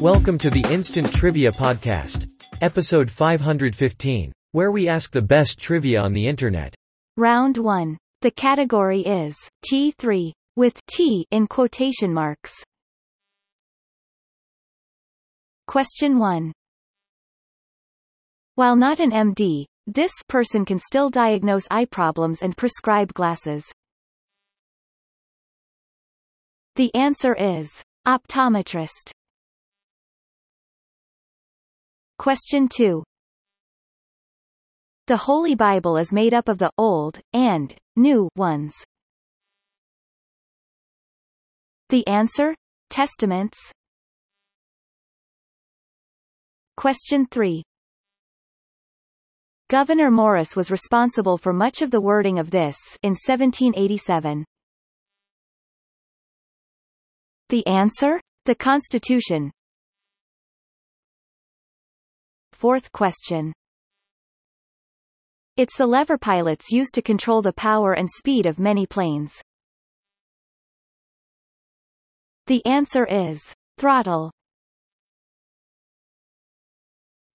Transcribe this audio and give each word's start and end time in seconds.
Welcome 0.00 0.38
to 0.38 0.50
the 0.50 0.66
Instant 0.70 1.10
Trivia 1.14 1.50
Podcast, 1.50 2.28
episode 2.60 3.10
515, 3.10 4.32
where 4.52 4.70
we 4.70 4.88
ask 4.88 5.12
the 5.12 5.22
best 5.22 5.58
trivia 5.58 6.02
on 6.02 6.12
the 6.12 6.26
internet. 6.26 6.74
Round 7.16 7.56
1. 7.56 7.96
The 8.20 8.30
category 8.30 9.00
is 9.00 9.36
T3, 9.70 10.32
with 10.56 10.84
T 10.86 11.26
in 11.30 11.46
quotation 11.46 12.12
marks. 12.12 12.52
Question 15.66 16.18
1. 16.18 16.52
While 18.56 18.76
not 18.76 19.00
an 19.00 19.10
MD, 19.10 19.64
this 19.86 20.12
person 20.28 20.64
can 20.64 20.78
still 20.78 21.10
diagnose 21.10 21.66
eye 21.70 21.86
problems 21.86 22.42
and 22.42 22.56
prescribe 22.56 23.14
glasses. 23.14 23.64
The 26.76 26.92
answer 26.92 27.34
is 27.34 27.84
optometrist. 28.04 29.12
Question 32.18 32.68
2. 32.68 33.04
The 35.06 35.16
Holy 35.16 35.54
Bible 35.54 35.96
is 35.96 36.12
made 36.12 36.34
up 36.34 36.48
of 36.48 36.58
the 36.58 36.72
Old 36.76 37.20
and 37.32 37.76
New 37.94 38.28
ones. 38.34 38.74
The 41.90 42.04
answer? 42.08 42.56
Testaments. 42.90 43.58
Question 46.76 47.26
3. 47.26 47.62
Gouverneur 49.68 50.10
Morris 50.10 50.56
was 50.56 50.72
responsible 50.72 51.38
for 51.38 51.52
much 51.52 51.82
of 51.82 51.92
the 51.92 52.00
wording 52.00 52.40
of 52.40 52.50
this 52.50 52.76
in 53.04 53.10
1787. 53.10 54.44
The 57.54 57.64
answer? 57.68 58.20
The 58.46 58.56
Constitution. 58.56 59.52
Fourth 62.52 62.90
question. 62.90 63.52
It's 65.56 65.76
the 65.76 65.86
lever 65.86 66.18
pilots 66.18 66.72
use 66.72 66.90
to 66.90 67.00
control 67.00 67.42
the 67.42 67.52
power 67.52 67.92
and 67.92 68.10
speed 68.10 68.46
of 68.46 68.58
many 68.58 68.86
planes. 68.88 69.40
The 72.48 72.66
answer 72.66 73.06
is 73.06 73.40
throttle. 73.78 74.32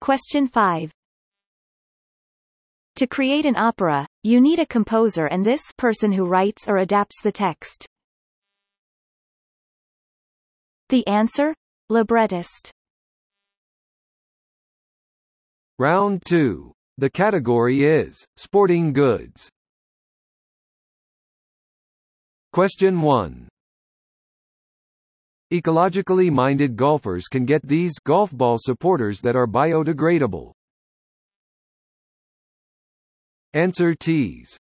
Question 0.02 0.46
5. 0.46 0.92
To 2.96 3.06
create 3.06 3.46
an 3.46 3.56
opera, 3.56 4.06
you 4.22 4.42
need 4.42 4.58
a 4.58 4.66
composer 4.66 5.24
and 5.24 5.42
this 5.46 5.62
person 5.78 6.12
who 6.12 6.26
writes 6.26 6.68
or 6.68 6.76
adapts 6.76 7.22
the 7.22 7.32
text. 7.32 7.88
The 10.90 11.06
answer? 11.06 11.54
Librettist. 11.88 12.72
Round 15.78 16.20
2. 16.26 16.72
The 16.98 17.08
category 17.08 17.84
is 17.84 18.16
sporting 18.36 18.92
goods. 18.92 19.48
Question 22.52 23.00
1. 23.00 23.48
Ecologically 25.52 26.28
minded 26.28 26.74
golfers 26.74 27.28
can 27.28 27.44
get 27.44 27.62
these 27.62 27.92
golf 28.04 28.32
ball 28.32 28.56
supporters 28.58 29.20
that 29.20 29.36
are 29.36 29.46
biodegradable. 29.46 30.50
Answer 33.54 33.94
tees. 33.94 34.56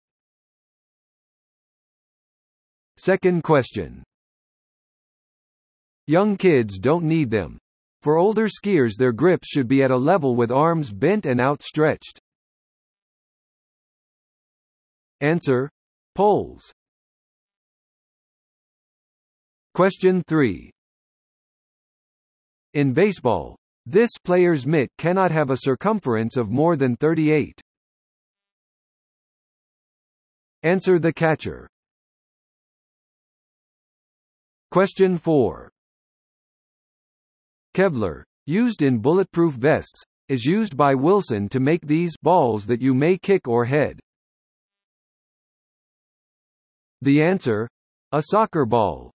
Second 2.97 3.43
question. 3.43 4.03
Young 6.07 6.37
kids 6.37 6.79
don't 6.79 7.03
need 7.03 7.29
them. 7.29 7.57
For 8.01 8.15
older 8.15 8.47
skiers 8.47 8.95
their 8.97 9.11
grips 9.11 9.49
should 9.49 9.67
be 9.67 9.83
at 9.83 9.91
a 9.91 9.97
level 9.97 10.35
with 10.35 10.51
arms 10.51 10.89
bent 10.89 11.25
and 11.25 11.41
outstretched. 11.41 12.19
Answer. 15.19 15.69
Poles. 16.15 16.71
Question 19.73 20.23
3. 20.27 20.71
In 22.73 22.93
baseball, 22.93 23.57
this 23.85 24.11
player's 24.23 24.65
mitt 24.65 24.89
cannot 24.97 25.31
have 25.31 25.49
a 25.49 25.57
circumference 25.57 26.37
of 26.37 26.49
more 26.49 26.75
than 26.75 26.95
38. 26.95 27.59
Answer 30.63 30.99
the 30.99 31.11
catcher. 31.11 31.67
Question 34.71 35.17
4. 35.17 35.69
Kevlar, 37.77 38.23
used 38.47 38.81
in 38.81 38.97
bulletproof 38.97 39.53
vests, 39.53 40.03
is 40.29 40.43
used 40.43 40.75
by 40.75 40.95
Wilson 40.95 41.47
to 41.49 41.59
make 41.59 41.85
these 41.85 42.17
balls 42.23 42.65
that 42.65 42.81
you 42.81 42.95
may 42.95 43.19
kick 43.19 43.47
or 43.47 43.65
head. 43.65 43.99
The 47.03 47.21
answer? 47.21 47.69
A 48.13 48.23
soccer 48.31 48.65
ball. 48.65 49.11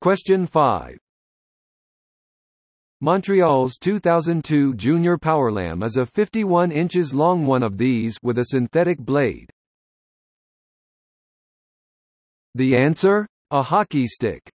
Question 0.00 0.46
5. 0.46 0.98
Montreal's 3.00 3.76
2002 3.78 4.72
Junior 4.74 5.18
Powerlam 5.18 5.84
is 5.84 5.96
a 5.96 6.06
51 6.06 6.70
inches 6.70 7.12
long 7.12 7.44
one 7.44 7.64
of 7.64 7.76
these 7.76 8.16
with 8.22 8.38
a 8.38 8.52
synthetic 8.52 9.00
blade. 9.00 9.50
The 12.54 12.76
answer? 12.76 13.26
A 13.50 13.62
hockey 13.62 14.06
stick. 14.06 14.48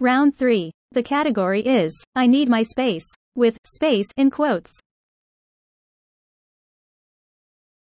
Round 0.00 0.36
3. 0.36 0.70
The 0.92 1.02
category 1.02 1.60
is, 1.60 1.92
I 2.14 2.28
need 2.28 2.48
my 2.48 2.62
space, 2.62 3.04
with 3.34 3.58
space 3.66 4.06
in 4.16 4.30
quotes. 4.30 4.78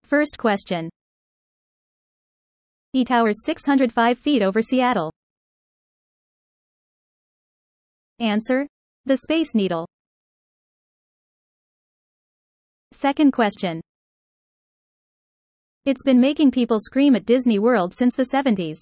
First 0.02 0.38
question. 0.38 0.88
E 2.94 3.04
towers 3.04 3.44
605 3.44 4.18
feet 4.18 4.40
over 4.40 4.62
Seattle. 4.62 5.12
Answer. 8.18 8.66
The 9.04 9.18
Space 9.18 9.54
Needle. 9.54 9.86
Second 12.92 13.32
question. 13.32 13.82
It's 15.84 16.02
been 16.02 16.18
making 16.18 16.50
people 16.52 16.78
scream 16.80 17.14
at 17.14 17.26
Disney 17.26 17.58
World 17.58 17.92
since 17.92 18.14
the 18.14 18.22
70s. 18.24 18.78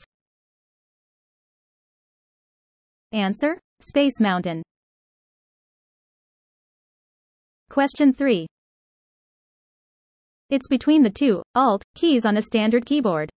Answer. 3.14 3.60
Space 3.80 4.20
Mountain. 4.20 4.60
Question 7.70 8.12
3. 8.12 8.44
It's 10.50 10.66
between 10.66 11.04
the 11.04 11.10
two, 11.10 11.40
Alt, 11.54 11.84
keys 11.94 12.26
on 12.26 12.36
a 12.36 12.42
standard 12.42 12.84
keyboard. 12.84 13.30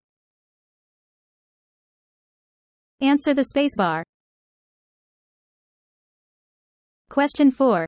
Answer 3.02 3.36
the 3.36 3.46
spacebar. 3.56 4.02
Question 7.12 7.52
4. 7.52 7.86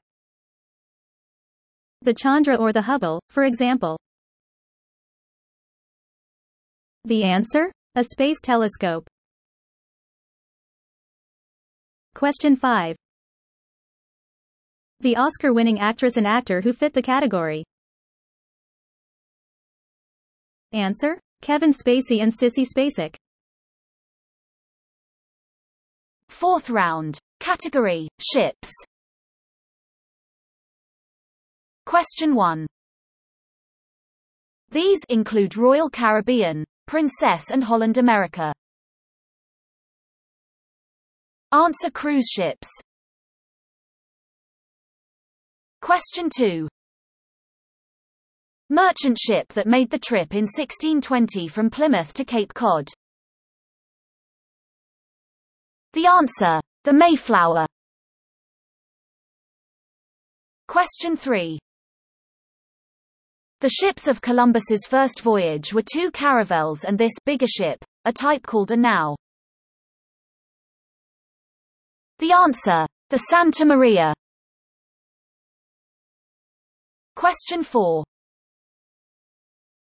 The 2.04 2.14
Chandra 2.14 2.56
or 2.56 2.72
the 2.72 2.84
Hubble, 2.84 3.20
for 3.32 3.46
example. 3.46 3.98
The 7.06 7.24
answer? 7.24 7.72
A 7.96 8.04
space 8.04 8.38
telescope. 8.44 9.08
Question 12.20 12.58
5. 12.58 12.98
The 15.00 15.16
Oscar 15.16 15.54
winning 15.54 15.80
actress 15.80 16.18
and 16.18 16.28
actor 16.28 16.60
who 16.60 16.74
fit 16.74 16.94
the 16.94 17.02
category. 17.02 17.64
Answer? 20.74 21.18
Kevin 21.42 21.72
Spacey 21.72 22.22
and 22.22 22.34
Sissy 22.38 22.66
Spacek. 22.66 23.16
Fourth 26.28 26.70
round. 26.70 27.18
Category 27.40 28.10
Ships. 28.20 28.70
Question 31.86 32.36
1. 32.36 32.68
These 34.72 35.00
include 35.08 35.56
Royal 35.56 35.90
Caribbean, 35.90 36.66
Princess 36.86 37.50
and 37.50 37.64
Holland 37.64 37.98
America. 37.98 38.52
Answer 41.52 41.90
cruise 41.90 42.28
ships. 42.32 42.70
Question 45.82 46.30
2. 46.36 46.68
Merchant 48.70 49.18
ship 49.18 49.48
that 49.54 49.66
made 49.66 49.90
the 49.90 49.98
trip 49.98 50.34
in 50.34 50.44
1620 50.44 51.48
from 51.48 51.72
Plymouth 51.72 52.14
to 52.14 52.24
Cape 52.24 52.54
Cod. 52.54 52.88
The 55.94 56.06
answer. 56.06 56.62
The 56.84 56.94
Mayflower. 56.94 57.66
Question 60.68 61.16
3. 61.16 61.58
The 63.62 63.70
ships 63.70 64.08
of 64.08 64.22
Columbus's 64.22 64.86
first 64.88 65.22
voyage 65.22 65.74
were 65.74 65.82
two 65.82 66.12
caravels 66.12 66.84
and 66.84 66.96
this 66.96 67.14
bigger 67.26 67.48
ship, 67.48 67.84
a 68.06 68.14
type 68.14 68.44
called 68.44 68.70
a 68.70 68.78
nao. 68.78 69.16
The 72.20 72.34
answer. 72.34 72.86
The 73.10 73.18
Santa 73.18 73.66
Maria. 73.66 74.14
Question 77.16 77.64
4. 77.64 78.04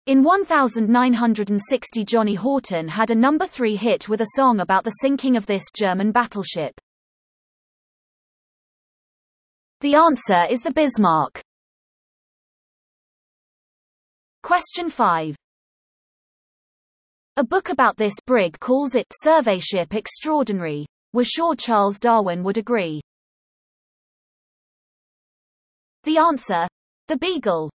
In 0.04 0.22
1960 0.22 2.04
Johnny 2.04 2.34
Horton 2.34 2.88
had 2.88 3.10
a 3.10 3.14
number 3.14 3.46
3 3.46 3.74
hit 3.74 4.08
with 4.08 4.20
a 4.20 4.32
song 4.36 4.60
about 4.60 4.84
the 4.84 4.90
sinking 4.90 5.34
of 5.34 5.46
this 5.46 5.64
German 5.74 6.12
battleship. 6.12 6.78
The 9.80 9.94
answer 9.94 10.44
is 10.50 10.60
the 10.60 10.72
Bismarck. 10.72 11.40
Question 14.42 14.90
5. 14.90 15.36
A 17.38 17.44
book 17.44 17.70
about 17.70 17.96
this 17.96 18.14
brig 18.26 18.60
calls 18.60 18.94
it 18.94 19.06
Survey 19.10 19.58
Ship 19.58 19.94
Extraordinary. 19.94 20.84
We're 21.12 21.24
sure 21.24 21.56
Charles 21.56 21.98
Darwin 21.98 22.44
would 22.44 22.56
agree. 22.56 23.00
The 26.04 26.18
answer. 26.18 26.68
The 27.08 27.16
Beagle. 27.16 27.70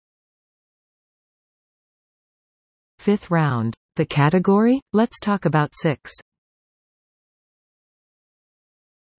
Fifth 2.99 3.31
round. 3.31 3.75
The 3.97 4.07
category? 4.07 4.81
Let's 4.93 5.19
talk 5.19 5.45
about 5.45 5.75
6. 5.75 6.13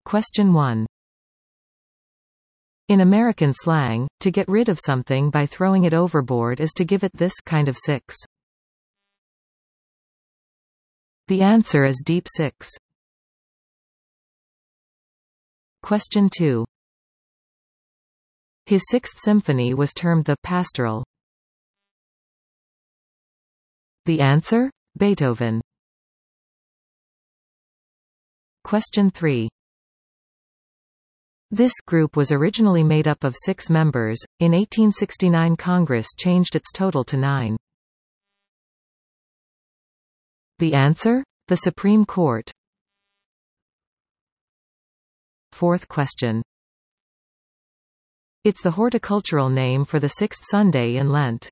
Question 0.05 0.53
1. 0.53 0.85
In 2.89 3.01
American 3.01 3.53
slang, 3.53 4.07
to 4.19 4.29
get 4.29 4.47
rid 4.47 4.69
of 4.69 4.79
something 4.79 5.29
by 5.29 5.45
throwing 5.45 5.85
it 5.85 5.93
overboard 5.93 6.59
is 6.59 6.71
to 6.73 6.85
give 6.85 7.03
it 7.03 7.11
this 7.13 7.39
kind 7.39 7.67
of 7.67 7.77
six. 7.77 8.15
The 11.27 11.41
answer 11.41 11.83
is 11.85 12.01
deep 12.05 12.27
six. 12.27 12.69
Question 15.83 16.29
2. 16.33 16.63
His 18.67 18.83
sixth 18.89 19.19
symphony 19.19 19.73
was 19.73 19.91
termed 19.91 20.23
the 20.23 20.37
Pastoral. 20.41 21.03
The 24.05 24.21
answer? 24.21 24.71
Beethoven. 24.97 25.59
Question 28.63 29.11
3. 29.11 29.49
This 31.51 31.73
group 31.85 32.15
was 32.15 32.31
originally 32.31 32.83
made 32.85 33.09
up 33.09 33.25
of 33.25 33.35
six 33.37 33.69
members. 33.69 34.19
In 34.39 34.53
1869 34.53 35.57
Congress 35.57 36.07
changed 36.17 36.55
its 36.55 36.71
total 36.71 37.03
to 37.03 37.17
nine. 37.17 37.57
The 40.59 40.75
answer? 40.75 41.25
The 41.49 41.57
Supreme 41.57 42.05
Court. 42.05 42.49
Fourth 45.53 45.87
question. 45.87 46.41
It's 48.43 48.63
the 48.63 48.71
horticultural 48.71 49.51
name 49.51 49.85
for 49.85 49.99
the 49.99 50.09
sixth 50.09 50.45
Sunday 50.49 50.95
in 50.95 51.11
Lent. 51.11 51.47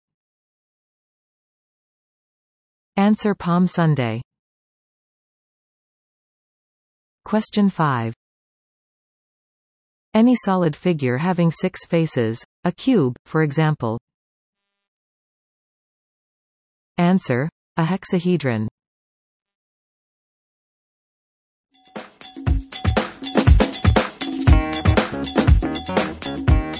Answer 2.98 3.36
Palm 3.36 3.68
Sunday. 3.68 4.24
Question 7.26 7.70
5. 7.70 8.16
Any 10.16 10.36
solid 10.36 10.76
figure 10.76 11.18
having 11.18 11.52
six 11.52 11.86
faces, 11.86 12.44
a 12.64 12.72
cube, 12.72 13.16
for 13.28 13.44
example. 13.44 14.00
Answer. 16.98 17.48
A 17.78 17.84
hexahedron. 17.84 18.68